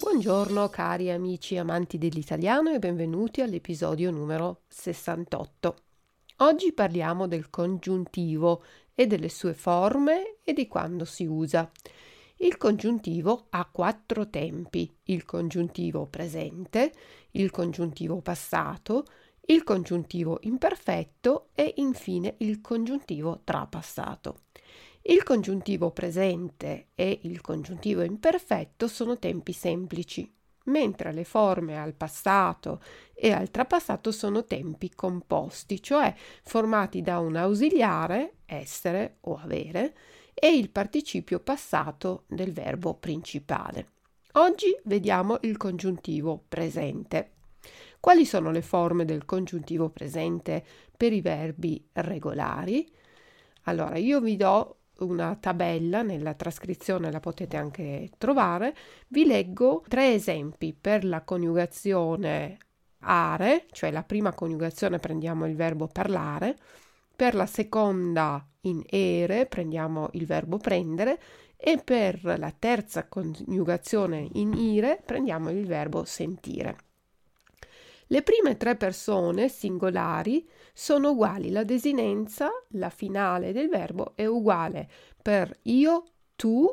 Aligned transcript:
Buongiorno 0.00 0.68
cari 0.68 1.10
amici 1.10 1.56
amanti 1.56 1.96
dell'italiano 1.96 2.70
e 2.72 2.78
benvenuti 2.78 3.40
all'episodio 3.40 4.10
numero 4.10 4.64
68. 4.68 5.76
Oggi 6.38 6.74
parliamo 6.74 7.26
del 7.26 7.48
congiuntivo 7.48 8.62
e 8.94 9.06
delle 9.06 9.30
sue 9.30 9.54
forme 9.54 10.40
e 10.44 10.52
di 10.52 10.68
quando 10.68 11.06
si 11.06 11.24
usa. 11.24 11.70
Il 12.40 12.58
congiuntivo 12.58 13.46
ha 13.48 13.66
quattro 13.72 14.28
tempi, 14.28 14.94
il 15.04 15.24
congiuntivo 15.24 16.06
presente, 16.06 16.92
il 17.30 17.50
congiuntivo 17.50 18.20
passato, 18.20 19.06
il 19.50 19.64
congiuntivo 19.64 20.38
imperfetto 20.42 21.48
e 21.54 21.72
infine 21.76 22.34
il 22.38 22.60
congiuntivo 22.60 23.40
trapassato. 23.44 24.40
Il 25.02 25.22
congiuntivo 25.22 25.90
presente 25.90 26.88
e 26.94 27.20
il 27.22 27.40
congiuntivo 27.40 28.02
imperfetto 28.02 28.86
sono 28.88 29.18
tempi 29.18 29.54
semplici, 29.54 30.30
mentre 30.64 31.12
le 31.12 31.24
forme 31.24 31.78
al 31.78 31.94
passato 31.94 32.82
e 33.14 33.32
al 33.32 33.50
trapassato 33.50 34.12
sono 34.12 34.44
tempi 34.44 34.94
composti, 34.94 35.82
cioè 35.82 36.14
formati 36.42 37.00
da 37.00 37.18
un 37.18 37.36
ausiliare, 37.36 38.40
essere 38.44 39.16
o 39.22 39.36
avere, 39.36 39.96
e 40.34 40.54
il 40.54 40.68
participio 40.68 41.40
passato 41.40 42.24
del 42.26 42.52
verbo 42.52 42.92
principale. 42.94 43.92
Oggi 44.32 44.76
vediamo 44.84 45.38
il 45.40 45.56
congiuntivo 45.56 46.44
presente. 46.46 47.32
Quali 48.00 48.24
sono 48.24 48.50
le 48.50 48.62
forme 48.62 49.04
del 49.04 49.24
congiuntivo 49.24 49.90
presente 49.90 50.64
per 50.96 51.12
i 51.12 51.20
verbi 51.20 51.84
regolari? 51.92 52.90
Allora, 53.64 53.96
io 53.96 54.20
vi 54.20 54.36
do 54.36 54.76
una 55.00 55.36
tabella 55.36 56.02
nella 56.02 56.34
trascrizione, 56.34 57.10
la 57.10 57.20
potete 57.20 57.56
anche 57.56 58.10
trovare. 58.18 58.74
Vi 59.08 59.24
leggo 59.26 59.82
tre 59.86 60.14
esempi 60.14 60.72
per 60.72 61.04
la 61.04 61.22
coniugazione 61.22 62.58
are, 63.00 63.66
cioè 63.72 63.90
la 63.90 64.02
prima 64.02 64.32
coniugazione 64.32 64.98
prendiamo 64.98 65.46
il 65.46 65.54
verbo 65.54 65.86
parlare, 65.86 66.56
per 67.14 67.34
la 67.34 67.46
seconda 67.46 68.44
in 68.62 68.82
ere 68.88 69.46
prendiamo 69.46 70.08
il 70.12 70.26
verbo 70.26 70.56
prendere 70.58 71.20
e 71.56 71.78
per 71.78 72.22
la 72.22 72.54
terza 72.56 73.08
coniugazione 73.08 74.28
in 74.34 74.52
ire 74.52 75.02
prendiamo 75.04 75.50
il 75.50 75.66
verbo 75.66 76.04
sentire. 76.04 76.87
Le 78.10 78.22
prime 78.22 78.56
tre 78.56 78.74
persone 78.74 79.50
singolari 79.50 80.48
sono 80.72 81.10
uguali, 81.10 81.50
la 81.50 81.62
desinenza, 81.62 82.48
la 82.68 82.88
finale 82.88 83.52
del 83.52 83.68
verbo 83.68 84.12
è 84.14 84.24
uguale 84.24 84.88
per 85.20 85.54
io, 85.64 86.04
tu 86.34 86.72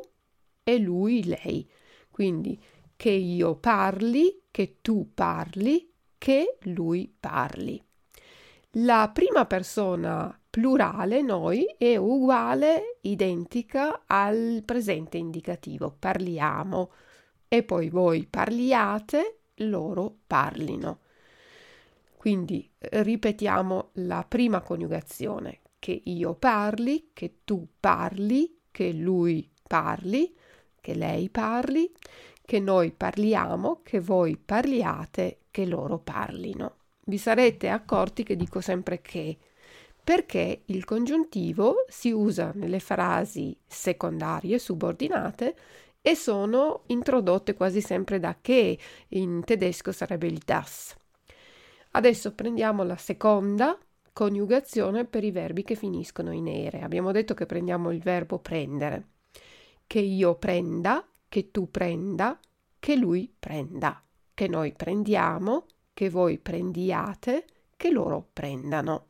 e 0.62 0.78
lui, 0.78 1.24
lei. 1.24 1.68
Quindi 2.10 2.58
che 2.96 3.10
io 3.10 3.56
parli, 3.56 4.44
che 4.50 4.78
tu 4.80 5.12
parli, 5.12 5.92
che 6.16 6.56
lui 6.62 7.14
parli. 7.20 7.84
La 8.78 9.10
prima 9.12 9.44
persona 9.44 10.40
plurale, 10.48 11.20
noi, 11.20 11.66
è 11.76 11.96
uguale, 11.96 12.96
identica 13.02 14.04
al 14.06 14.62
presente 14.64 15.18
indicativo. 15.18 15.94
Parliamo 15.98 16.92
e 17.46 17.62
poi 17.62 17.90
voi 17.90 18.26
parliate, 18.26 19.40
loro 19.56 20.20
parlino. 20.26 21.00
Quindi 22.26 22.68
eh, 22.76 23.04
ripetiamo 23.04 23.90
la 23.98 24.24
prima 24.26 24.60
coniugazione, 24.60 25.60
che 25.78 26.02
io 26.06 26.34
parli, 26.34 27.10
che 27.12 27.42
tu 27.44 27.68
parli, 27.78 28.62
che 28.72 28.90
lui 28.90 29.48
parli, 29.62 30.34
che 30.80 30.94
lei 30.96 31.30
parli, 31.30 31.88
che 32.44 32.58
noi 32.58 32.90
parliamo, 32.90 33.78
che 33.84 34.00
voi 34.00 34.36
parliate, 34.36 35.42
che 35.52 35.66
loro 35.66 36.00
parlino. 36.00 36.78
Vi 37.04 37.16
sarete 37.16 37.68
accorti 37.68 38.24
che 38.24 38.34
dico 38.34 38.60
sempre 38.60 39.00
che, 39.00 39.38
perché 40.02 40.62
il 40.64 40.84
congiuntivo 40.84 41.84
si 41.86 42.10
usa 42.10 42.50
nelle 42.56 42.80
frasi 42.80 43.56
secondarie 43.64 44.58
subordinate 44.58 45.54
e 46.02 46.16
sono 46.16 46.82
introdotte 46.86 47.54
quasi 47.54 47.80
sempre 47.80 48.18
da 48.18 48.36
che, 48.42 48.76
in 49.10 49.44
tedesco 49.44 49.92
sarebbe 49.92 50.26
il 50.26 50.42
das. 50.44 50.92
Adesso 51.96 52.34
prendiamo 52.34 52.82
la 52.82 52.98
seconda 52.98 53.78
coniugazione 54.12 55.06
per 55.06 55.24
i 55.24 55.30
verbi 55.30 55.62
che 55.62 55.76
finiscono 55.76 56.30
in 56.30 56.46
ere. 56.46 56.82
Abbiamo 56.82 57.10
detto 57.10 57.32
che 57.32 57.46
prendiamo 57.46 57.90
il 57.90 58.02
verbo 58.02 58.38
prendere. 58.38 59.12
Che 59.86 60.00
io 60.00 60.34
prenda, 60.34 61.08
che 61.26 61.50
tu 61.50 61.70
prenda, 61.70 62.38
che 62.78 62.96
lui 62.96 63.34
prenda, 63.38 64.04
che 64.34 64.46
noi 64.46 64.74
prendiamo, 64.74 65.64
che 65.94 66.10
voi 66.10 66.38
prendiate, 66.38 67.46
che 67.78 67.90
loro 67.90 68.28
prendano. 68.30 69.06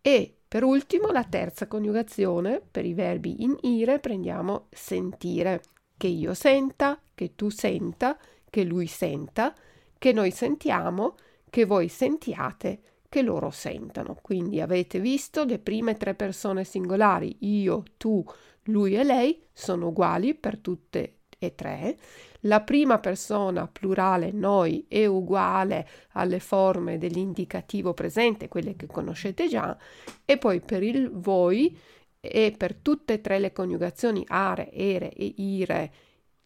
E 0.00 0.36
per 0.46 0.62
ultimo 0.62 1.10
la 1.10 1.24
terza 1.24 1.66
coniugazione 1.66 2.60
per 2.60 2.84
i 2.84 2.94
verbi 2.94 3.42
in 3.42 3.56
ire 3.62 3.98
prendiamo 3.98 4.68
sentire, 4.70 5.62
che 5.96 6.06
io 6.06 6.32
senta, 6.34 7.00
che 7.12 7.34
tu 7.34 7.48
senta, 7.48 8.16
che 8.48 8.62
lui 8.62 8.86
senta, 8.86 9.52
che 9.98 10.12
noi 10.12 10.30
sentiamo, 10.30 11.16
che 11.50 11.64
voi 11.64 11.88
sentiate 11.88 12.80
che 13.08 13.22
loro 13.22 13.50
sentano. 13.50 14.16
Quindi 14.20 14.60
avete 14.60 15.00
visto 15.00 15.44
le 15.44 15.58
prime 15.58 15.96
tre 15.96 16.14
persone 16.14 16.64
singolari, 16.64 17.36
io, 17.40 17.82
tu, 17.96 18.24
lui 18.64 18.94
e 18.94 19.04
lei, 19.04 19.42
sono 19.52 19.88
uguali 19.88 20.34
per 20.34 20.58
tutte 20.58 21.14
e 21.38 21.54
tre. 21.54 21.96
La 22.42 22.60
prima 22.60 22.98
persona 22.98 23.66
plurale 23.66 24.30
noi 24.32 24.84
è 24.88 25.06
uguale 25.06 25.88
alle 26.12 26.40
forme 26.40 26.98
dell'indicativo 26.98 27.94
presente, 27.94 28.48
quelle 28.48 28.76
che 28.76 28.86
conoscete 28.86 29.48
già, 29.48 29.76
e 30.24 30.36
poi 30.38 30.60
per 30.60 30.82
il 30.82 31.10
voi 31.10 31.76
e 32.20 32.54
per 32.56 32.74
tutte 32.74 33.14
e 33.14 33.20
tre 33.20 33.38
le 33.38 33.52
coniugazioni 33.52 34.24
are, 34.28 34.70
ere 34.72 35.12
e 35.12 35.34
ire 35.36 35.92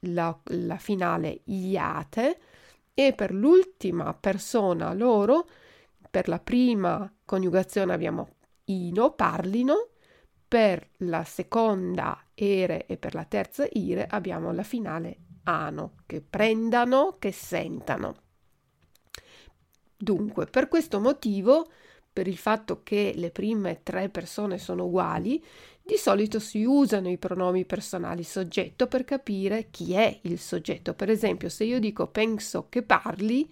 la, 0.00 0.38
la 0.44 0.76
finale 0.76 1.40
iate 1.44 2.38
e 2.94 3.12
per 3.14 3.32
l'ultima 3.32 4.12
persona 4.14 4.92
loro, 4.92 5.48
per 6.10 6.28
la 6.28 6.38
prima 6.38 7.10
coniugazione 7.24 7.92
abbiamo 7.92 8.28
ino, 8.64 9.12
parlino, 9.12 9.88
Per 10.52 10.86
la 10.98 11.24
seconda 11.24 12.26
ere 12.34 12.84
e 12.86 12.98
per 12.98 13.14
la 13.14 13.24
terza 13.24 13.66
ire 13.72 14.06
abbiamo 14.06 14.52
la 14.52 14.62
finale 14.62 15.16
ano, 15.44 15.94
che 16.04 16.20
prendano, 16.20 17.16
che 17.18 17.32
sentano. 17.32 18.16
Dunque, 19.96 20.46
per 20.46 20.68
questo 20.68 21.00
motivo, 21.00 21.70
per 22.12 22.26
il 22.26 22.36
fatto 22.36 22.82
che 22.82 23.12
le 23.16 23.30
prime 23.30 23.82
tre 23.82 24.10
persone 24.10 24.58
sono 24.58 24.84
uguali, 24.84 25.42
di 25.84 25.96
solito 25.96 26.38
si 26.38 26.64
usano 26.64 27.10
i 27.10 27.18
pronomi 27.18 27.64
personali 27.64 28.22
soggetto 28.22 28.86
per 28.86 29.04
capire 29.04 29.68
chi 29.70 29.92
è 29.94 30.20
il 30.22 30.38
soggetto. 30.38 30.94
Per 30.94 31.10
esempio, 31.10 31.48
se 31.48 31.64
io 31.64 31.80
dico 31.80 32.06
penso 32.06 32.66
che 32.68 32.82
parli, 32.82 33.50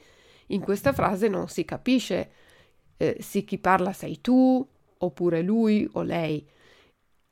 in 0.49 0.61
questa 0.61 0.93
frase 0.93 1.29
non 1.29 1.49
si 1.49 1.65
capisce 1.65 2.31
eh, 2.97 3.17
se 3.21 3.43
chi 3.43 3.59
parla 3.59 3.93
sei 3.93 4.21
tu, 4.21 4.67
oppure 4.99 5.43
lui 5.43 5.89
o 5.93 6.03
lei, 6.03 6.47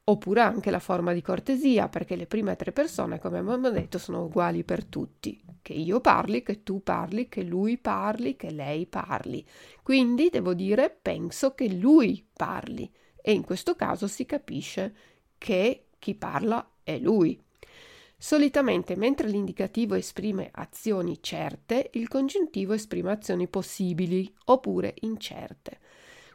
oppure 0.05 0.41
anche 0.41 0.71
la 0.71 0.79
forma 0.81 1.13
di 1.13 1.23
cortesia, 1.23 1.89
perché 1.89 2.17
le 2.17 2.27
prime 2.27 2.57
tre 2.57 2.73
persone, 2.73 3.21
come 3.21 3.39
abbiamo 3.39 3.71
detto, 3.71 3.99
sono 3.99 4.25
uguali 4.25 4.65
per 4.65 4.85
tutti. 4.85 5.41
Che 5.63 5.75
io 5.75 6.01
parli, 6.01 6.43
che 6.43 6.63
tu 6.63 6.83
parli, 6.83 7.29
che 7.29 7.43
lui 7.43 7.77
parli, 7.79 8.35
che 8.35 8.51
lei 8.51 8.87
parli. 8.87 9.45
Quindi 9.83 10.29
devo 10.31 10.55
dire 10.55 10.91
penso 10.91 11.55
che 11.55 11.69
lui 11.69 12.27
parli 12.33 12.91
e 13.29 13.33
in 13.33 13.45
questo 13.45 13.75
caso 13.75 14.07
si 14.07 14.25
capisce 14.25 14.95
che 15.37 15.89
chi 15.99 16.15
parla 16.15 16.67
è 16.83 16.99
lui. 16.99 17.39
Solitamente, 18.17 18.97
mentre 18.97 19.29
l'indicativo 19.29 19.97
esprime 19.97 20.49
azioni 20.51 21.19
certe, 21.21 21.91
il 21.93 22.09
congiuntivo 22.09 22.73
esprime 22.73 23.11
azioni 23.11 23.47
possibili 23.47 24.35
oppure 24.47 24.95
incerte. 25.01 25.79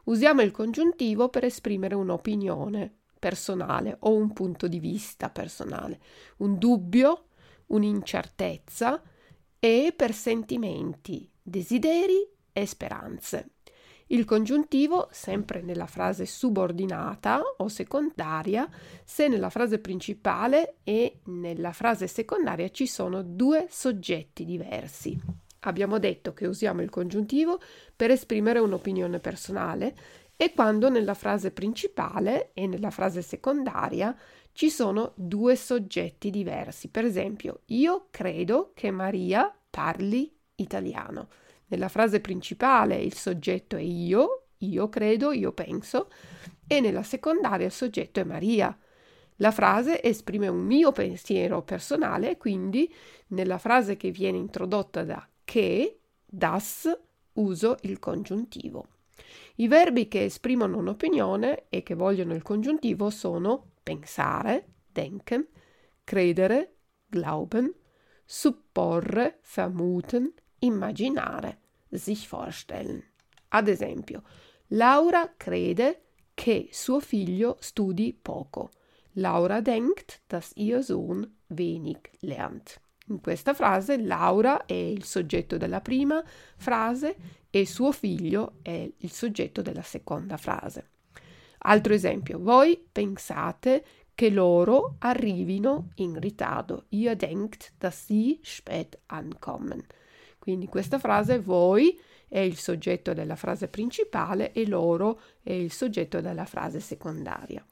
Usiamo 0.04 0.44
il 0.44 0.51
congiuntivo 0.51 1.30
per 1.30 1.45
esprimere 1.45 1.95
un'opinione 1.95 2.94
personale 3.18 3.98
o 4.01 4.13
un 4.13 4.31
punto 4.31 4.68
di 4.68 4.78
vista 4.78 5.31
personale, 5.31 6.00
un 6.38 6.60
dubbio, 6.60 7.30
un'incertezza 7.68 9.01
e 9.57 9.96
per 9.98 10.13
sentimenti, 10.13 11.28
desideri 11.42 12.24
e 12.51 12.68
speranze. 12.68 13.54
Il 14.07 14.25
congiuntivo, 14.25 15.07
sempre 15.11 15.61
nella 15.61 15.88
frase 15.88 16.25
subordinata 16.25 17.41
o 17.57 17.67
secondaria, 17.67 18.69
se 19.03 19.27
nella 19.27 19.50
frase 19.50 19.79
principale 19.79 20.75
e 20.83 21.19
nella 21.25 21.71
frase 21.71 22.07
secondaria 22.07 22.69
ci 22.69 22.85
sono 22.85 23.21
due 23.23 23.67
soggetti 23.69 24.45
diversi. 24.45 25.17
Abbiamo 25.61 25.97
detto 25.97 26.33
che 26.33 26.45
usiamo 26.45 26.81
il 26.81 26.89
congiuntivo 26.89 27.59
per 27.95 28.11
esprimere 28.11 28.59
un'opinione 28.59 29.19
personale 29.19 29.95
e 30.35 30.53
quando 30.53 30.89
nella 30.89 31.13
frase 31.13 31.51
principale 31.51 32.51
e 32.53 32.67
nella 32.67 32.89
frase 32.89 33.21
secondaria 33.21 34.15
ci 34.51 34.69
sono 34.69 35.13
due 35.15 35.55
soggetti 35.55 36.29
diversi. 36.29 36.89
Per 36.89 37.05
esempio, 37.05 37.61
io 37.67 38.07
credo 38.11 38.71
che 38.73 38.91
Maria 38.91 39.53
parli 39.69 40.31
italiano. 40.55 41.29
Nella 41.74 41.90
frase 41.90 42.20
principale 42.20 42.98
il 42.98 43.16
soggetto 43.16 43.78
è 43.78 43.81
io, 43.81 44.50
io 44.60 44.90
credo, 44.90 45.31
io 45.31 45.54
penso, 45.54 46.12
e 46.68 46.80
nella 46.80 47.02
secondaria 47.02 47.66
il 47.66 47.72
soggetto 47.72 48.20
è 48.20 48.24
Maria. 48.24 48.78
La 49.38 49.50
frase 49.50 50.04
esprime 50.04 50.48
un 50.48 50.64
mio 50.64 50.92
pensiero 50.92 51.64
personale, 51.64 52.38
quindi 52.38 52.94
nella 53.30 53.58
frase 53.58 53.98
che 53.98 54.12
viene 54.12 54.38
introdotta 54.38 55.04
da 55.04 55.28
che, 55.44 56.02
das, 56.24 56.88
uso 57.34 57.78
il 57.81 57.98
congiuntivo. 57.98 58.90
I 59.56 59.68
verbi 59.68 60.08
che 60.08 60.25
esprimono 60.25 60.78
un'opinione 60.78 61.70
e 61.70 61.81
che 61.81 61.96
vogliono 61.96 62.36
il 62.36 62.44
congiuntivo 62.44 63.10
sono 63.10 63.72
pensare, 63.81 64.68
denken, 64.92 65.48
credere, 66.04 66.75
glauben, 67.08 67.74
supporre, 68.24 69.40
vermuten, 69.56 70.31
immaginare 70.60 71.62
sich 71.98 72.28
vorstellen. 72.28 73.04
Ad 73.50 73.68
esempio, 73.68 74.24
Laura 74.68 75.34
crede 75.38 76.01
che 76.34 76.69
suo 76.72 77.00
figlio 77.00 77.57
studi 77.60 78.18
poco. 78.19 78.72
Laura 79.13 79.62
denkt, 79.62 80.22
dass 80.28 80.51
ihr 80.56 80.81
Sohn 80.81 81.30
wenig 81.48 82.10
lernt. 82.22 82.81
In 83.07 83.22
questa 83.22 83.54
frase 83.54 83.98
Laura 83.98 84.66
è 84.66 84.74
il 84.74 85.04
soggetto 85.04 85.57
della 85.57 85.81
prima 85.81 86.24
frase 86.56 87.16
e 87.50 87.66
suo 87.66 87.92
figlio 87.92 88.60
è 88.62 88.89
il 88.98 89.12
soggetto 89.12 89.62
della 89.62 89.81
seconda 89.81 90.38
frase. 90.38 90.89
Altro 91.66 91.94
esempio, 91.94 92.39
voi 92.39 92.81
pensate 92.92 93.86
che 94.16 94.30
loro 94.30 94.96
arrivino 95.00 95.89
in 95.96 96.19
ritardo. 96.19 96.86
Ihr 96.89 97.16
denkt, 97.16 97.74
dass 97.78 98.06
sie 98.06 98.39
spät 98.42 99.00
ankommen. 99.07 99.86
Quindi 100.44 100.68
questa 100.68 101.00
frase 101.00 101.40
voi 101.40 101.98
è 102.28 102.40
il 102.40 102.57
soggetto 102.57 103.13
della 103.13 103.38
frase 103.38 103.69
principale 103.69 104.51
e 104.51 104.68
loro 104.68 105.22
è 105.42 105.54
il 105.54 105.72
soggetto 105.72 106.19
della 106.19 106.44
frase 106.44 106.81
secondaria. 106.81 107.66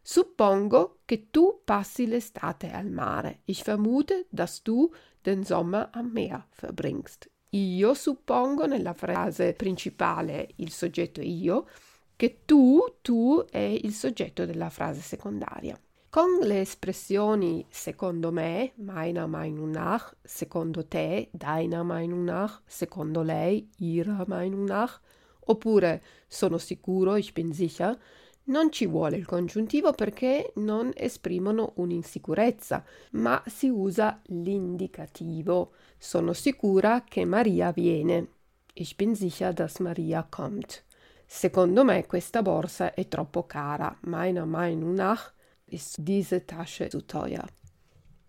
Suppongo 0.00 0.98
che 1.06 1.26
tu 1.32 1.62
passi 1.64 2.06
l'estate 2.06 2.70
al 2.70 2.88
mare. 2.88 3.40
Ich 3.46 3.64
vermute, 3.64 4.26
dass 4.28 4.62
du 4.62 4.94
den 5.22 5.42
Sommer 5.44 5.88
am 5.90 6.12
Meer 6.12 6.46
verbringst. 6.52 7.28
Io 7.48 7.94
suppongo 7.94 8.66
nella 8.66 8.92
frase 8.92 9.54
principale 9.54 10.50
il 10.58 10.70
soggetto 10.70 11.20
io 11.20 11.66
che 12.14 12.42
tu, 12.44 12.80
tu 13.02 13.44
è 13.50 13.58
il 13.58 13.92
soggetto 13.92 14.46
della 14.46 14.70
frase 14.70 15.00
secondaria. 15.00 15.76
Con 16.14 16.38
le 16.42 16.60
espressioni 16.60 17.66
secondo 17.68 18.30
me, 18.30 18.70
meiner 18.76 19.26
Meinung 19.26 19.72
nach, 19.72 20.14
secondo 20.22 20.86
te, 20.86 21.28
deiner 21.32 21.82
Meinung 21.82 22.22
nach, 22.22 22.62
secondo 22.68 23.22
lei, 23.22 23.68
ihrer 23.78 24.24
Meinung 24.28 24.64
nach, 24.64 25.00
oppure 25.40 26.02
sono 26.28 26.58
sicuro, 26.58 27.16
ich 27.16 27.32
bin 27.32 27.52
sicher, 27.52 27.98
non 28.44 28.70
ci 28.70 28.86
vuole 28.86 29.16
il 29.16 29.26
congiuntivo 29.26 29.90
perché 29.90 30.52
non 30.58 30.92
esprimono 30.94 31.72
un'insicurezza, 31.78 32.84
ma 33.14 33.42
si 33.46 33.68
usa 33.68 34.20
l'indicativo. 34.26 35.72
Sono 35.98 36.32
sicura 36.32 37.02
che 37.02 37.24
Maria 37.24 37.72
viene. 37.72 38.28
Ich 38.74 38.94
bin 38.94 39.16
sicher, 39.16 39.52
dass 39.52 39.80
Maria 39.80 40.24
kommt. 40.30 40.84
Secondo 41.26 41.82
me 41.82 42.06
questa 42.06 42.40
borsa 42.40 42.94
è 42.94 43.08
troppo 43.08 43.46
cara. 43.46 43.98
Meiner 44.02 44.46
Meinung 44.46 44.94
nach 44.94 45.33
ist 45.66 45.96
diese 45.98 46.44
Tasche 46.46 46.88
zu 46.88 47.06
teuer. 47.06 47.46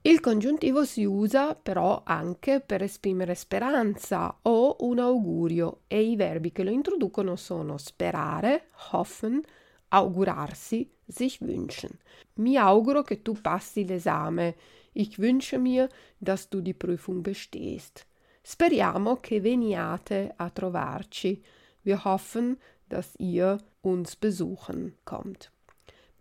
Il 0.08 0.20
congiuntivo 0.20 0.86
si 0.86 1.04
usa 1.04 1.56
però 1.56 2.04
anche 2.06 2.60
per 2.60 2.84
esprimere 2.84 3.34
speranza 3.34 4.38
o 4.44 4.76
un 4.82 5.00
augurio 5.00 5.82
e 5.88 6.00
i 6.00 6.16
verbi 6.16 6.52
che 6.52 6.64
lo 6.64 6.70
introducono 6.70 7.36
sono 7.36 7.78
sperare, 7.78 8.68
hoffen, 8.92 9.42
augurarsi, 9.90 10.88
sich 11.08 11.42
wünschen. 11.42 11.98
Mi 12.36 12.56
auguro 12.56 13.02
che 13.02 13.24
tu 13.24 13.34
passi 13.34 13.84
l'esame. 13.84 14.56
Ich 14.94 15.18
wünsche 15.18 15.58
mir, 15.58 15.90
dass 16.20 16.50
du 16.50 16.62
die 16.62 16.76
Prüfung 16.76 17.24
bestehst. 17.24 18.06
Speriamo 18.44 19.20
che 19.20 19.42
veniate 19.42 20.34
a 20.38 20.52
trovarci. 20.52 21.42
Wir 21.82 22.04
hoffen, 22.04 22.60
dass 22.88 23.16
ihr 23.18 23.58
uns 23.82 24.16
besuchen 24.16 24.94
kommt. 25.04 25.52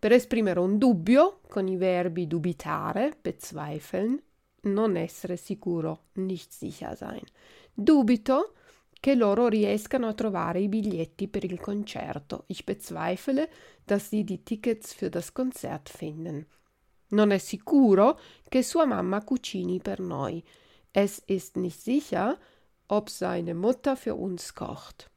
Per 0.05 0.13
esprimere 0.13 0.59
un 0.59 0.77
dubbio 0.77 1.39
con 1.49 1.67
i 1.67 1.77
verbi 1.77 2.27
dubitare, 2.27 3.17
bezweifeln, 3.19 4.21
non 4.65 4.97
essere 4.97 5.35
sicuro, 5.35 6.09
nicht 6.17 6.51
sicher 6.51 6.95
sein. 6.95 7.23
Dubito 7.73 8.53
che 8.99 9.15
loro 9.15 9.47
riescano 9.47 10.05
a 10.05 10.13
trovare 10.13 10.59
i 10.59 10.67
biglietti 10.67 11.27
per 11.27 11.43
il 11.43 11.59
concerto. 11.59 12.43
Ich 12.45 12.65
bezweifle, 12.65 13.49
dass 13.83 14.09
sie 14.09 14.23
die 14.23 14.43
Tickets 14.43 14.93
für 14.93 15.09
das 15.09 15.31
Konzert 15.31 15.89
finden. 15.89 16.45
Non 17.07 17.31
è 17.31 17.39
sicuro 17.39 18.19
che 18.47 18.61
sua 18.61 18.85
mamma 18.85 19.23
cucini 19.23 19.81
per 19.81 20.01
noi. 20.01 20.43
Es 20.91 21.19
ist 21.25 21.55
nicht 21.55 21.79
sicher, 21.79 22.37
ob 22.89 23.09
seine 23.09 23.55
Mutter 23.55 23.97
für 23.97 24.13
uns 24.13 24.53
kocht. 24.53 25.09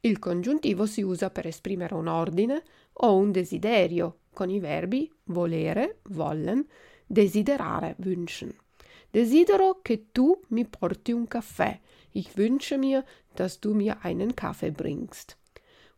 Il 0.00 0.20
congiuntivo 0.20 0.86
si 0.86 1.02
usa 1.02 1.28
per 1.28 1.48
esprimere 1.48 1.96
un 1.96 2.06
ordine 2.06 2.62
o 3.00 3.16
un 3.16 3.32
desiderio, 3.32 4.20
con 4.38 4.50
i 4.50 4.60
verbi 4.60 5.10
volere, 5.24 5.98
wollen, 6.10 6.64
desiderare, 7.08 7.96
wünschen. 7.98 8.54
Desidero 9.10 9.80
che 9.82 10.12
tu 10.12 10.40
mi 10.50 10.64
porti 10.64 11.10
un 11.10 11.26
caffè. 11.26 11.80
Ich 12.12 12.36
wünsche 12.36 12.78
mir, 12.78 13.04
dass 13.34 13.58
du 13.58 13.74
mir 13.74 13.98
einen 14.04 14.36
Kaffee 14.36 14.70
bringst. 14.70 15.36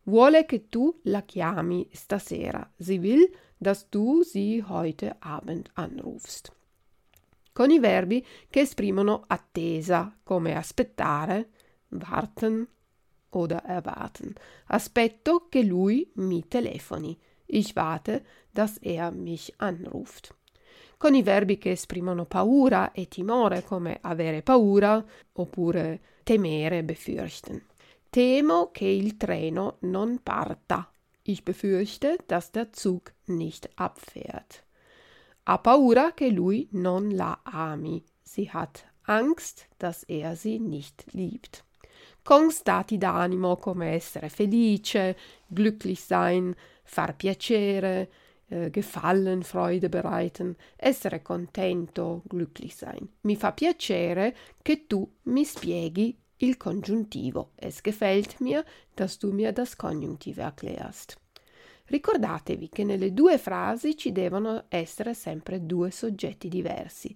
Vuole 0.05 0.45
che 0.45 0.69
tu 0.69 0.99
la 1.03 1.21
chiami 1.21 1.87
stasera. 1.91 2.67
Sie 2.79 3.03
will, 3.03 3.31
dass 3.59 3.87
du 3.91 4.23
sie 4.23 4.63
heute 4.63 5.17
Abend 5.19 5.69
anrufst. 5.75 6.51
Con 7.53 7.69
i 7.69 7.79
verbi 7.79 8.25
che 8.49 8.61
esprimono 8.61 9.23
attesa, 9.27 10.17
come 10.23 10.55
aspettare, 10.55 11.49
warten 11.89 12.67
oder 13.29 13.61
erwarten. 13.67 14.33
Aspetto 14.65 15.47
che 15.47 15.61
lui 15.61 16.09
mi 16.15 16.47
telefoni. 16.47 17.15
Ich 17.53 17.75
warte, 17.75 18.23
dass 18.53 18.77
er 18.77 19.11
mich 19.11 19.53
anruft. 19.57 20.33
Con 20.97 21.15
i 21.15 21.23
verbi 21.23 21.57
che 21.57 21.71
esprimono 21.71 22.25
paura 22.25 22.93
e 22.93 23.09
timore, 23.09 23.63
come 23.63 23.97
avere 24.01 24.41
paura 24.41 25.03
oppure 25.33 25.99
temere, 26.23 26.83
befürchten. 26.83 27.61
Temo 28.09 28.71
che 28.71 28.85
il 28.85 29.17
treno 29.17 29.77
non 29.81 30.19
parta. 30.23 30.89
Ich 31.23 31.43
befürchte, 31.43 32.17
dass 32.25 32.51
der 32.51 32.71
Zug 32.71 33.13
nicht 33.25 33.69
abfährt. 33.75 34.63
Ha 35.43 35.57
paura 35.57 36.13
che 36.13 36.29
lui 36.29 36.69
non 36.71 37.09
la 37.09 37.41
ami. 37.43 38.01
Sie 38.23 38.49
hat 38.49 38.85
Angst, 39.07 39.67
dass 39.77 40.03
er 40.03 40.37
sie 40.37 40.59
nicht 40.59 41.03
liebt. 41.11 41.65
Con 42.23 42.51
stati 42.51 42.97
d'animo 42.97 43.57
come 43.57 43.93
essere 43.93 44.29
felice, 44.29 45.17
glücklich 45.47 46.01
sein, 46.01 46.55
far 46.91 47.15
piacere, 47.15 48.09
äh, 48.49 48.69
gefallen, 48.69 49.43
Freude 49.43 49.89
bereiten, 49.89 50.57
essere 50.77 51.21
contento, 51.21 52.21
glücklich 52.27 52.75
sein. 52.75 53.07
Mi 53.21 53.37
fa 53.37 53.53
piacere 53.53 54.35
che 54.61 54.87
tu 54.87 55.09
mi 55.23 55.45
spieghi 55.45 56.17
il 56.37 56.57
congiuntivo. 56.57 57.51
Es 57.55 57.81
gefällt 57.81 58.41
mir, 58.41 58.65
dass 58.95 59.17
du 59.19 59.31
mir 59.31 59.53
das 59.53 59.77
Konjunktiv 59.77 60.37
erklärst. 60.37 61.17
Ricordatevi 61.85 62.69
che 62.69 62.83
nelle 62.83 63.13
due 63.13 63.37
frasi 63.37 63.95
ci 63.95 64.11
devono 64.11 64.65
essere 64.67 65.13
sempre 65.13 65.65
due 65.65 65.91
soggetti 65.91 66.49
diversi. 66.49 67.15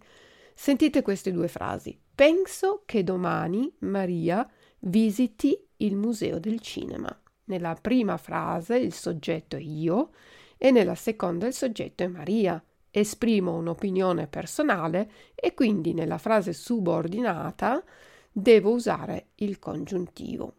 Sentite 0.54 1.02
queste 1.02 1.34
due 1.34 1.50
frasi. 1.50 1.98
Penso 2.14 2.84
che 2.86 3.04
domani 3.04 3.70
Maria 3.80 4.50
visiti 4.80 5.58
il 5.78 5.98
museo 5.98 6.40
del 6.40 6.62
cinema. 6.62 7.14
Nella 7.46 7.76
prima 7.80 8.18
frase 8.18 8.78
il 8.78 8.94
soggetto 8.94 9.56
è 9.56 9.60
io 9.60 10.12
e 10.58 10.72
nella 10.72 10.96
seconda 10.96 11.46
il 11.48 11.54
soggetto 11.54 12.04
è 12.04 12.08
Maria. 12.08 12.64
Esprimo 12.90 13.56
un'opinione 13.56 14.28
personale 14.28 15.12
e 15.36 15.54
quindi 15.54 15.94
nella 15.94 16.18
frase 16.18 16.54
subordinata 16.54 17.84
devo 18.32 18.72
usare 18.72 19.28
il 19.36 19.60
congiuntivo. 19.60 20.56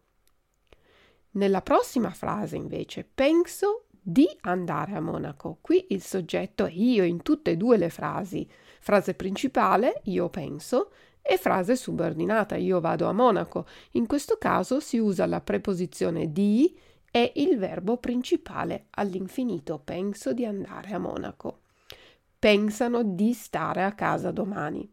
Nella 1.31 1.61
prossima 1.61 2.11
frase 2.11 2.55
invece 2.55 3.03
penso 3.03 3.85
di 3.89 4.25
andare 4.41 4.95
a 4.95 5.01
Monaco. 5.01 5.57
Qui 5.59 5.87
il 5.89 6.01
soggetto 6.01 6.65
è 6.65 6.71
io 6.71 7.03
in 7.03 7.21
tutte 7.21 7.51
e 7.51 7.57
due 7.57 7.75
le 7.75 7.89
frasi. 7.89 8.49
Frase 8.79 9.13
principale, 9.13 10.01
io 10.05 10.29
penso, 10.29 10.91
e 11.29 11.37
frase 11.37 11.75
subordinata, 11.75 12.55
io 12.55 12.79
vado 12.79 13.07
a 13.07 13.11
Monaco. 13.11 13.65
In 13.91 14.05
questo 14.05 14.37
caso 14.37 14.79
si 14.79 14.97
usa 14.97 15.25
la 15.25 15.41
preposizione 15.41 16.31
di 16.31 16.73
e 17.11 17.33
il 17.35 17.57
verbo 17.57 17.97
principale 17.97 18.85
all'infinito. 18.91 19.81
Penso 19.83 20.31
di 20.31 20.45
andare 20.45 20.93
a 20.93 20.99
Monaco. 20.99 21.59
Pensano 22.39 23.03
di 23.03 23.33
stare 23.33 23.83
a 23.83 23.91
casa 23.91 24.31
domani. 24.31 24.89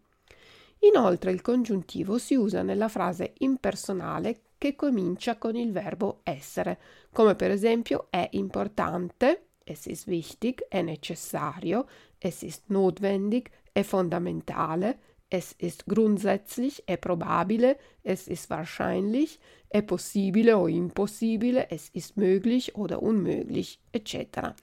Inoltre 0.80 1.30
il 1.30 1.40
congiuntivo 1.40 2.18
si 2.18 2.34
usa 2.34 2.62
nella 2.62 2.88
frase 2.88 3.34
impersonale 3.38 4.40
che 4.58 4.74
comincia 4.74 5.36
con 5.36 5.54
il 5.54 5.70
verbo 5.70 6.20
essere, 6.24 6.78
come 7.12 7.36
per 7.36 7.50
esempio 7.50 8.08
è 8.10 8.26
importante, 8.32 9.46
es 9.64 9.86
ist 9.86 10.06
wichtig, 10.08 10.66
è 10.68 10.82
necessario, 10.82 11.86
es 12.18 12.42
ist 12.42 12.64
notwendig, 12.66 13.48
è 13.72 13.82
fondamentale, 13.82 14.98
es 15.28 15.54
ist 15.58 15.84
grundsätzlich, 15.86 16.82
è 16.86 16.96
probabile, 16.96 17.76
es 18.02 18.28
ist 18.28 18.48
wahrscheinlich, 18.50 19.38
è 19.68 19.82
possibile 19.82 20.52
o 20.52 20.68
impossibile, 20.68 21.68
es 21.70 21.88
ist 21.92 22.16
möglich 22.16 22.74
oder 22.76 23.02
unmöglich, 23.02 23.78
eccetera. 23.90 24.54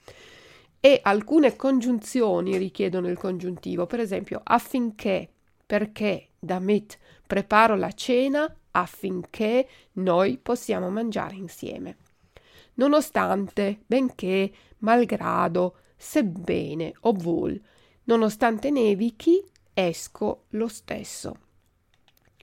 E 0.80 1.00
alcune 1.02 1.54
congiunzioni 1.56 2.56
richiedono 2.56 3.08
il 3.08 3.18
congiuntivo, 3.18 3.86
per 3.86 4.00
esempio 4.00 4.40
affinché, 4.42 5.28
perché, 5.64 6.28
damit, 6.38 6.98
preparo 7.26 7.76
la 7.76 7.92
cena 7.92 8.52
affinché 8.72 9.68
noi 9.94 10.38
possiamo 10.38 10.90
mangiare 10.90 11.34
insieme. 11.34 11.96
Nonostante, 12.74 13.80
benché, 13.86 14.50
malgrado, 14.78 15.76
sebbene, 15.96 16.94
obwohl, 17.00 17.60
nonostante 18.04 18.70
nevichi, 18.70 19.44
esco 19.74 20.44
lo 20.50 20.68
stesso. 20.68 21.36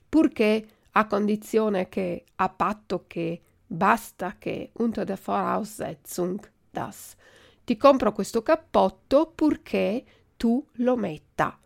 Purché 0.08 0.68
a 0.92 1.06
condizione 1.06 1.88
che, 1.90 2.26
a 2.36 2.50
patto 2.50 3.06
che, 3.08 3.42
basta 3.66 4.36
che, 4.38 4.72
unter 4.74 5.06
der 5.06 5.20
Voraussetzung, 5.20 6.40
das. 6.70 7.16
Ti 7.64 7.78
compro 7.78 8.12
questo 8.12 8.42
cappotto 8.42 9.32
purché 9.34 10.04
tu 10.38 10.66
lo 10.74 10.96
metta. 10.96 11.60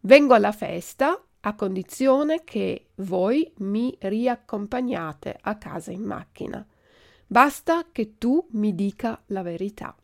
Vengo 0.00 0.34
alla 0.34 0.52
festa 0.52 1.22
a 1.42 1.54
condizione 1.54 2.42
che 2.44 2.88
voi 2.96 3.50
mi 3.58 3.96
riaccompagnate 3.98 5.38
a 5.40 5.56
casa 5.56 5.92
in 5.92 6.02
macchina. 6.02 6.66
Basta 7.26 7.86
che 7.92 8.18
tu 8.18 8.44
mi 8.52 8.74
dica 8.74 9.22
la 9.26 9.42
verità. 9.42 9.94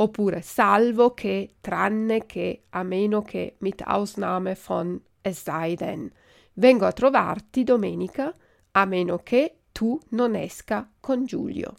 Oppure 0.00 0.42
salvo 0.42 1.12
che, 1.12 1.56
tranne 1.60 2.24
che, 2.26 2.64
a 2.70 2.82
meno 2.82 3.22
che, 3.22 3.56
mit 3.58 3.82
Ausnahme 3.82 4.56
von 4.66 5.00
es 5.22 5.42
sei 5.42 5.74
denn. 5.74 6.10
Vengo 6.54 6.86
a 6.86 6.92
trovarti 6.92 7.64
domenica, 7.64 8.34
a 8.72 8.84
meno 8.84 9.18
che 9.18 9.58
tu 9.72 9.98
non 10.10 10.34
esca 10.34 10.88
con 11.00 11.24
Giulio. 11.24 11.74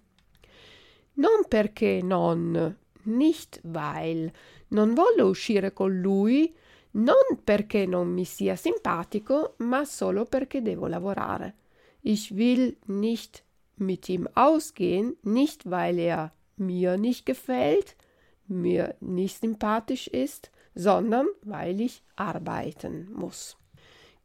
Non 1.13 1.45
perché 1.47 2.01
non, 2.01 2.77
nicht 3.03 3.61
weil, 3.63 4.31
non 4.69 4.93
voglio 4.93 5.27
uscire 5.27 5.71
con 5.71 5.99
lui, 5.99 6.53
non 6.91 7.41
perché 7.43 7.85
non 7.85 8.07
mi 8.09 8.25
sia 8.25 8.55
simpatico, 8.55 9.55
ma 9.59 9.85
solo 9.85 10.25
perché 10.25 10.61
devo 10.61 10.88
lavorare. 10.88 11.55
Ich 12.01 12.31
will 12.31 12.77
nicht 12.88 13.43
mit 13.75 14.09
ihm 14.09 14.27
ausgehen, 14.33 15.15
nicht 15.23 15.63
weil 15.69 15.99
er 15.99 16.33
mir 16.55 16.97
nicht 16.97 17.25
gefällt, 17.25 17.95
mir 18.50 18.96
nicht 19.00 19.39
sympathisch 19.39 20.08
ist, 20.08 20.51
sondern 20.75 21.27
weil 21.44 21.82
ich 21.82 22.03
arbeiten 22.15 23.10
muss. 23.12 23.58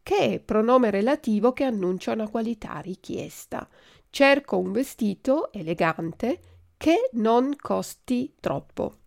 Che 0.03 0.17
è 0.17 0.41
pronome 0.41 0.91
relativo 0.91 1.53
che 1.53 1.65
annuncia 1.65 2.13
una 2.13 2.29
qualità 2.29 2.81
richiesta. 2.81 3.67
Cerco 4.11 4.59
un 4.59 4.73
vestito 4.73 5.51
elegante 5.53 6.41
che 6.77 7.09
non 7.13 7.55
costi 7.57 8.35
troppo. 8.39 8.99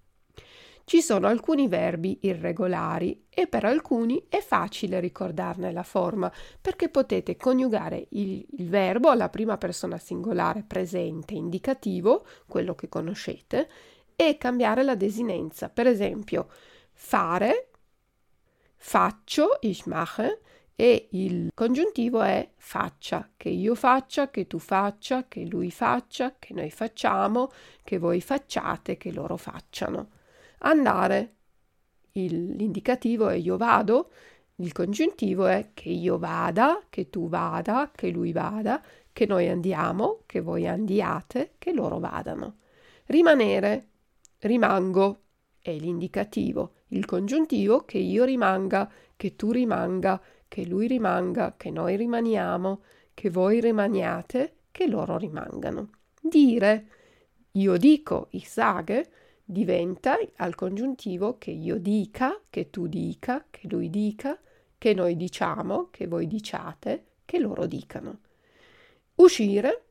Ci 0.84 1.02
sono 1.02 1.28
alcuni 1.28 1.68
verbi 1.68 2.20
irregolari 2.22 3.26
e 3.30 3.48
per 3.48 3.66
alcuni 3.66 4.26
è 4.30 4.40
facile 4.40 5.02
ricordarne 5.02 5.74
la 5.74 5.84
forma 5.84 6.32
perché 6.62 6.88
potete 6.88 7.36
coniugare 7.36 8.08
il, 8.12 8.46
il, 8.52 8.70
verbo 8.70 9.10
alla 9.10 9.28
prima 9.28 9.58
persona 9.58 9.98
singolare 9.98 10.64
presente 10.66 11.34
indicativo, 11.34 12.26
quello 12.48 12.74
che 12.74 12.88
conoscete, 12.88 13.70
e 14.18 14.38
cambiare 14.38 14.84
la 14.84 14.96
desinenza. 14.96 15.70
Per 15.70 15.86
esempio, 15.88 16.50
fare, 16.92 17.70
faccio, 18.76 19.60
ich 19.62 19.86
mache, 19.86 20.42
e 20.76 21.08
il 21.12 21.52
congiuntivo 21.54 22.22
è 22.22 22.52
faccia, 22.56 23.30
che 23.38 23.50
io 23.50 23.76
faccia, 23.76 24.30
che 24.30 24.48
tu 24.48 24.60
faccia, 24.60 25.28
che 25.28 25.46
lui 25.46 25.72
faccia, 25.72 26.36
che 26.38 26.54
noi 26.54 26.72
facciamo, 26.72 27.52
che 27.84 27.98
voi 27.98 28.20
facciate, 28.22 28.98
che 28.98 29.12
loro 29.12 29.38
facciano 29.38 30.10
andare. 30.60 31.34
Il, 32.14 32.56
l'indicativo 32.56 33.28
è 33.28 33.36
io 33.36 33.58
vado, 33.58 34.12
il 34.56 34.72
congiuntivo 34.72 35.46
è 35.46 35.70
che 35.74 35.90
io 35.90 36.18
vada, 36.18 36.84
che 36.90 37.10
tu 37.10 37.30
vada, 37.30 37.92
che 37.94 38.10
lui 38.10 38.32
vada, 38.32 38.82
che 39.14 39.26
noi 39.28 39.48
andiamo, 39.50 40.24
che 40.26 40.42
voi 40.42 40.68
andiate, 40.68 41.54
che 41.60 41.74
loro 41.74 42.00
vadano. 42.00 42.58
Rimanere, 43.06 43.88
rimango, 44.48 45.22
è 45.60 45.74
l'indicativo, 45.74 46.74
il 46.88 47.06
congiuntivo 47.06 47.84
che 47.86 47.98
io 47.98 48.24
rimanga, 48.24 48.90
che 49.16 49.36
tu 49.36 49.52
rimanga, 49.52 50.22
che 50.48 50.66
lui 50.66 50.88
rimanga, 50.88 51.56
che 51.58 51.70
noi 51.70 51.96
rimaniamo, 51.96 52.82
che 53.14 53.30
voi 53.30 53.60
rimaniate, 53.60 54.56
che 54.72 54.88
loro 54.88 55.18
rimangano. 55.18 55.90
Dire, 56.22 56.88
io 57.52 57.78
dico, 57.78 58.28
ich 58.32 58.48
sage, 58.48 59.10
diventa 59.44 60.18
al 60.36 60.56
congiuntivo 60.56 61.38
che 61.38 61.52
io 61.52 61.78
dica, 61.78 62.40
che 62.50 62.70
tu 62.70 62.88
dica, 62.88 63.46
che 63.50 63.68
lui 63.68 63.90
dica, 63.90 64.40
che 64.78 64.94
noi 64.94 65.16
diciamo, 65.16 65.90
che 65.90 66.08
voi 66.08 66.28
diciate, 66.28 67.06
che 67.26 67.40
loro 67.40 67.66
dicano. 67.66 68.20
Uscire, 69.16 69.86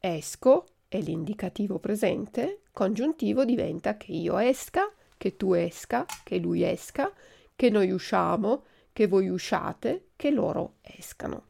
esco, 0.00 0.66
è 0.92 1.00
l'indicativo 1.00 1.78
presente, 1.78 2.64
congiuntivo 2.70 3.46
diventa 3.46 3.96
che 3.96 4.12
io 4.12 4.36
esca, 4.36 4.92
che 5.16 5.38
tu 5.38 5.54
esca, 5.54 6.04
che 6.22 6.36
lui 6.36 6.62
esca, 6.62 7.10
che 7.56 7.70
noi 7.70 7.90
usciamo, 7.90 8.64
che 8.92 9.06
voi 9.06 9.30
usciate, 9.30 10.08
che 10.16 10.30
loro 10.30 10.74
escano. 10.82 11.46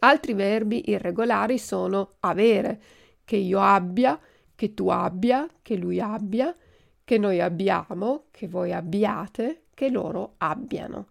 Altri 0.00 0.32
verbi 0.32 0.90
irregolari 0.90 1.56
sono 1.56 2.16
avere, 2.18 2.82
che 3.24 3.36
io 3.36 3.60
abbia, 3.60 4.18
che 4.56 4.74
tu 4.74 4.88
abbia, 4.88 5.48
che 5.62 5.76
lui 5.76 6.00
abbia, 6.00 6.52
che 7.04 7.18
noi 7.18 7.40
abbiamo, 7.40 8.24
che 8.32 8.48
voi 8.48 8.72
abbiate, 8.72 9.66
che 9.72 9.88
loro 9.88 10.34
abbiano. 10.38 11.10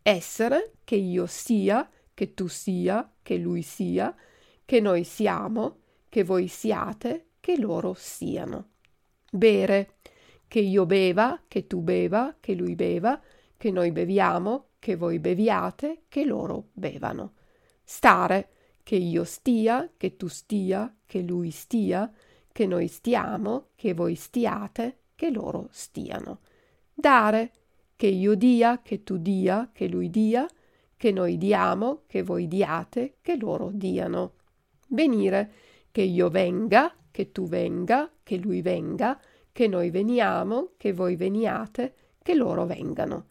Essere, 0.00 0.74
che 0.84 0.94
io 0.94 1.26
sia, 1.26 1.90
che 2.14 2.34
tu 2.34 2.46
sia, 2.46 3.14
che 3.20 3.36
lui 3.36 3.62
sia, 3.62 4.14
che 4.64 4.78
noi 4.78 5.02
siamo, 5.02 5.80
che 6.12 6.24
voi 6.24 6.46
siate, 6.46 7.28
che 7.40 7.58
loro 7.58 7.94
siano. 7.96 8.72
Bere, 9.30 9.94
che 10.46 10.60
io 10.60 10.84
beva, 10.84 11.40
che 11.48 11.66
tu 11.66 11.80
beva, 11.80 12.36
che 12.38 12.52
lui 12.52 12.74
beva, 12.74 13.18
che 13.56 13.70
noi 13.70 13.92
beviamo, 13.92 14.72
che 14.78 14.94
voi 14.94 15.18
beviate, 15.18 16.02
che 16.08 16.26
loro 16.26 16.68
bevano. 16.74 17.32
Stare, 17.82 18.50
che 18.82 18.96
io 18.96 19.24
stia, 19.24 19.90
che 19.96 20.18
tu 20.18 20.26
stia, 20.26 20.94
che 21.06 21.22
lui 21.22 21.50
stia, 21.50 22.12
che 22.52 22.66
noi 22.66 22.88
stiamo, 22.88 23.68
che 23.74 23.94
voi 23.94 24.14
stiate, 24.14 24.98
che 25.14 25.30
loro 25.30 25.68
stiano. 25.70 26.40
Dare, 26.92 27.52
che 27.96 28.08
io 28.08 28.34
dia, 28.34 28.82
che 28.82 29.02
tu 29.02 29.16
dia, 29.16 29.70
che 29.72 29.88
lui 29.88 30.10
dia, 30.10 30.46
che 30.94 31.10
noi 31.10 31.38
diamo, 31.38 32.02
che 32.06 32.22
voi 32.22 32.48
diate, 32.48 33.16
che 33.22 33.38
loro 33.38 33.70
diano. 33.72 34.34
Venire, 34.88 35.70
che 35.92 36.02
io 36.02 36.30
venga, 36.30 36.92
che 37.10 37.30
tu 37.30 37.46
venga, 37.46 38.10
che 38.22 38.36
lui 38.38 38.62
venga, 38.62 39.20
che 39.52 39.68
noi 39.68 39.90
veniamo, 39.90 40.70
che 40.78 40.92
voi 40.92 41.14
veniate, 41.14 41.94
che 42.22 42.34
loro 42.34 42.64
vengano. 42.64 43.26